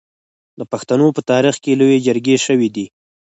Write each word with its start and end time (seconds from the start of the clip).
د 0.59 0.61
پښتنو 0.71 1.07
په 1.15 1.21
تاریخ 1.31 1.55
کې 1.63 1.79
لویې 1.79 2.03
جرګې 2.07 2.35
شوي 2.45 2.69
دي. 2.75 2.85